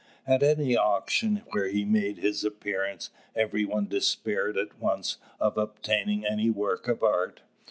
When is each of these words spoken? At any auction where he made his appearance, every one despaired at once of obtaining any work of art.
At 0.25 0.41
any 0.41 0.75
auction 0.75 1.43
where 1.51 1.67
he 1.67 1.85
made 1.85 2.17
his 2.17 2.43
appearance, 2.43 3.11
every 3.35 3.65
one 3.65 3.85
despaired 3.85 4.57
at 4.57 4.79
once 4.79 5.17
of 5.39 5.59
obtaining 5.59 6.25
any 6.25 6.49
work 6.49 6.87
of 6.87 7.03
art. 7.03 7.41